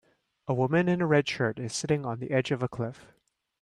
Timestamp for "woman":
0.55-0.89